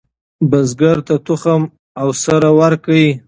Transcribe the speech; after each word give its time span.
بزګر 0.49 0.97
ته 1.07 1.15
تخم 1.25 1.61
او 2.01 2.07
سره 2.23 2.49
ورکړئ. 2.59 3.05